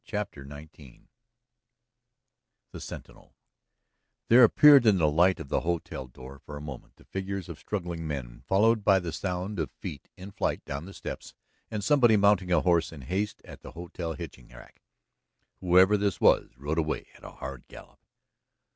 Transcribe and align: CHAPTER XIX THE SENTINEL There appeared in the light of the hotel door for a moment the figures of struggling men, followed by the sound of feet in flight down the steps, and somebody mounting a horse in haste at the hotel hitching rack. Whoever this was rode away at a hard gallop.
CHAPTER 0.03 0.43
XIX 0.43 1.01
THE 2.71 2.81
SENTINEL 2.81 3.35
There 4.29 4.43
appeared 4.43 4.87
in 4.87 4.97
the 4.97 5.07
light 5.07 5.39
of 5.39 5.49
the 5.49 5.59
hotel 5.59 6.07
door 6.07 6.39
for 6.39 6.57
a 6.57 6.59
moment 6.59 6.95
the 6.95 7.03
figures 7.05 7.47
of 7.47 7.59
struggling 7.59 8.07
men, 8.07 8.41
followed 8.47 8.83
by 8.83 8.97
the 8.97 9.13
sound 9.13 9.59
of 9.59 9.69
feet 9.69 10.09
in 10.17 10.31
flight 10.31 10.65
down 10.65 10.85
the 10.85 10.95
steps, 10.95 11.35
and 11.69 11.83
somebody 11.83 12.17
mounting 12.17 12.51
a 12.51 12.61
horse 12.61 12.91
in 12.91 13.03
haste 13.03 13.43
at 13.45 13.61
the 13.61 13.73
hotel 13.73 14.13
hitching 14.13 14.47
rack. 14.49 14.81
Whoever 15.59 15.97
this 15.97 16.19
was 16.19 16.49
rode 16.57 16.79
away 16.79 17.09
at 17.15 17.23
a 17.23 17.33
hard 17.33 17.67
gallop. 17.67 17.99